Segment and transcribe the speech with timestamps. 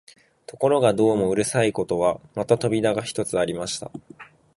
[0.47, 3.91] ところがどうもうるさいことは、また扉が一つありました